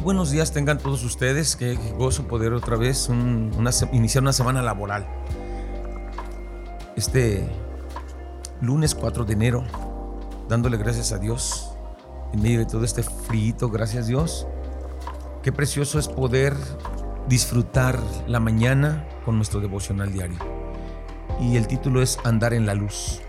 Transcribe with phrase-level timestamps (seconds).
[0.00, 1.54] buenos días tengan todos ustedes.
[1.54, 3.10] Qué gozo poder otra vez
[3.92, 5.06] iniciar una semana laboral.
[6.96, 7.46] Este
[8.62, 9.64] lunes 4 de enero,
[10.48, 11.72] dándole gracias a Dios
[12.32, 14.46] en medio de todo este frío, gracias Dios.
[15.42, 16.56] Qué precioso es poder
[17.28, 20.38] disfrutar la mañana con nuestro devocional diario.
[21.38, 23.20] Y el título es Andar en la luz.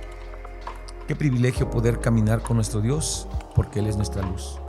[1.10, 4.62] Qué privilegio poder caminar con nuestro Dios porque Él es nuestra luz.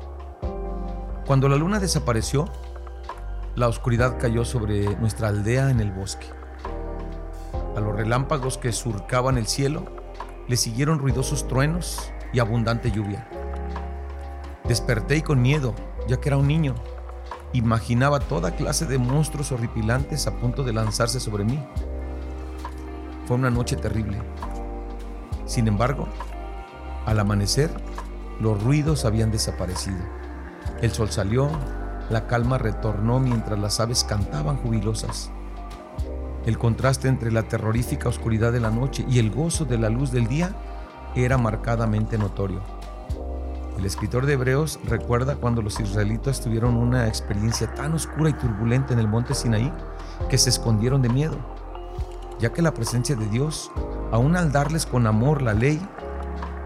[1.29, 2.47] Cuando la luna desapareció,
[3.55, 6.27] la oscuridad cayó sobre nuestra aldea en el bosque.
[7.77, 9.85] A los relámpagos que surcaban el cielo
[10.49, 13.29] le siguieron ruidosos truenos y abundante lluvia.
[14.65, 15.75] Desperté y con miedo,
[16.09, 16.75] ya que era un niño,
[17.53, 21.63] imaginaba toda clase de monstruos horripilantes a punto de lanzarse sobre mí.
[23.27, 24.17] Fue una noche terrible.
[25.45, 26.09] Sin embargo,
[27.05, 27.71] al amanecer,
[28.41, 30.28] los ruidos habían desaparecido.
[30.81, 31.51] El sol salió,
[32.11, 35.31] la calma retornó mientras las aves cantaban jubilosas.
[36.47, 40.11] El contraste entre la terrorífica oscuridad de la noche y el gozo de la luz
[40.13, 40.55] del día
[41.15, 42.63] era marcadamente notorio.
[43.77, 48.93] El escritor de Hebreos recuerda cuando los israelitas tuvieron una experiencia tan oscura y turbulenta
[48.93, 49.73] en el monte Sinaí
[50.29, 51.37] que se escondieron de miedo,
[52.41, 53.71] ya que la presencia de Dios,
[54.11, 55.81] aun al darles con amor la ley,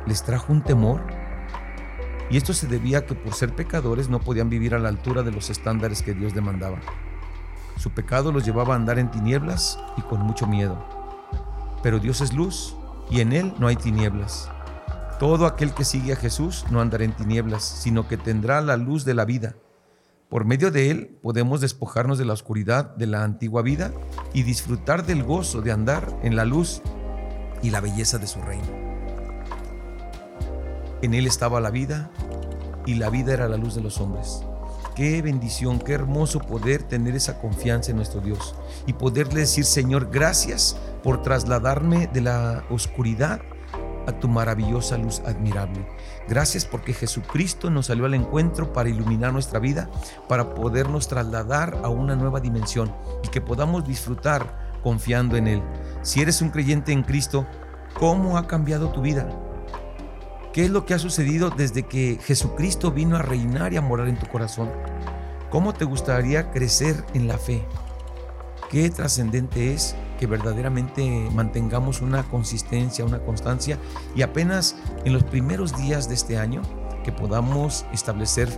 [0.07, 1.03] les trajo un temor
[2.33, 5.23] y esto se debía a que por ser pecadores no podían vivir a la altura
[5.23, 6.81] de los estándares que Dios demandaba.
[7.77, 10.83] Su pecado los llevaba a andar en tinieblas y con mucho miedo.
[11.83, 12.75] Pero Dios es luz
[13.11, 14.51] y en Él no hay tinieblas.
[15.19, 19.05] Todo aquel que sigue a Jesús no andará en tinieblas, sino que tendrá la luz
[19.05, 19.55] de la vida.
[20.31, 23.93] Por medio de Él podemos despojarnos de la oscuridad de la antigua vida
[24.33, 26.81] y disfrutar del gozo de andar en la luz
[27.63, 28.83] y la belleza de su reino.
[31.03, 32.13] En Él estaba la vida
[32.87, 34.45] y la vida era la luz de los hombres.
[34.95, 38.55] Qué bendición, qué hermoso poder tener esa confianza en nuestro Dios
[38.87, 43.41] y poderle decir, Señor, gracias por trasladarme de la oscuridad
[44.07, 45.87] a tu maravillosa luz admirable.
[46.29, 49.91] Gracias porque Jesucristo nos salió al encuentro para iluminar nuestra vida,
[50.29, 55.63] para podernos trasladar a una nueva dimensión y que podamos disfrutar confiando en Él.
[56.03, 57.47] Si eres un creyente en Cristo,
[57.95, 59.29] ¿cómo ha cambiado tu vida?
[60.53, 64.09] ¿Qué es lo que ha sucedido desde que Jesucristo vino a reinar y a morar
[64.09, 64.71] en tu corazón?
[65.51, 67.65] ¿Cómo te gustaría crecer en la fe?
[68.71, 73.79] Qué trascendente es que verdaderamente mantengamos una consistencia, una constancia
[74.15, 74.77] y apenas
[75.07, 76.61] en los primeros días de este año
[77.03, 78.51] que podamos establecer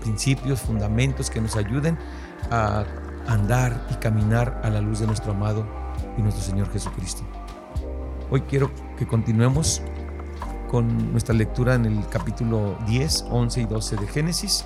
[0.00, 1.96] principios, fundamentos que nos ayuden
[2.50, 2.84] a
[3.28, 5.64] andar y caminar a la luz de nuestro amado
[6.16, 7.22] y nuestro Señor Jesucristo.
[8.30, 9.80] Hoy quiero que continuemos
[10.68, 14.64] con nuestra lectura en el capítulo 10, 11 y 12 de Génesis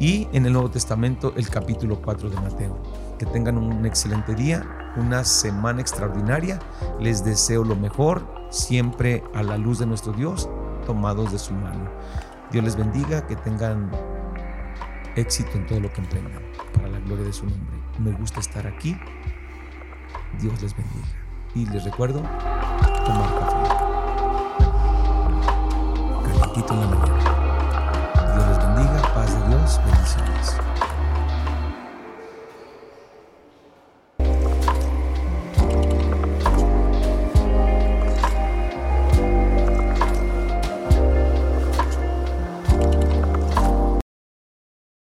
[0.00, 2.82] y en el Nuevo Testamento el capítulo 4 de Mateo.
[3.18, 6.58] Que tengan un excelente día, una semana extraordinaria.
[6.98, 10.48] Les deseo lo mejor, siempre a la luz de nuestro Dios,
[10.86, 11.88] tomados de su mano.
[12.50, 13.90] Dios les bendiga, que tengan
[15.14, 16.42] éxito en todo lo que emprendan,
[16.74, 17.76] para la gloria de su nombre.
[17.98, 18.96] Me gusta estar aquí.
[20.40, 21.06] Dios les bendiga.
[21.54, 22.22] Y les recuerdo
[26.54, 27.01] en la mañana.